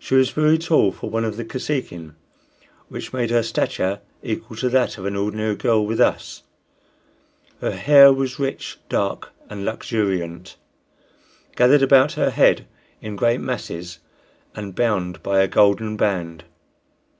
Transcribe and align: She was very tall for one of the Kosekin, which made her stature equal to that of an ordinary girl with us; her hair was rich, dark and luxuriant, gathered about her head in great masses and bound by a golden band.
She 0.00 0.16
was 0.16 0.30
very 0.30 0.58
tall 0.58 0.90
for 0.90 1.08
one 1.10 1.24
of 1.24 1.36
the 1.36 1.44
Kosekin, 1.44 2.16
which 2.88 3.12
made 3.12 3.30
her 3.30 3.44
stature 3.44 4.00
equal 4.20 4.56
to 4.56 4.68
that 4.68 4.98
of 4.98 5.06
an 5.06 5.14
ordinary 5.14 5.54
girl 5.54 5.86
with 5.86 6.00
us; 6.00 6.42
her 7.60 7.70
hair 7.70 8.12
was 8.12 8.40
rich, 8.40 8.80
dark 8.88 9.30
and 9.48 9.64
luxuriant, 9.64 10.56
gathered 11.54 11.82
about 11.84 12.14
her 12.14 12.30
head 12.30 12.66
in 13.00 13.14
great 13.14 13.40
masses 13.40 14.00
and 14.56 14.74
bound 14.74 15.22
by 15.22 15.38
a 15.40 15.46
golden 15.46 15.96
band. 15.96 16.42